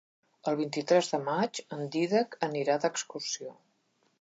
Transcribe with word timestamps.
El 0.51 0.55
vint-i-tres 0.61 1.09
de 1.15 1.19
maig 1.27 1.61
en 1.77 1.83
Dídac 1.97 2.39
anirà 2.51 2.79
d'excursió. 2.87 3.55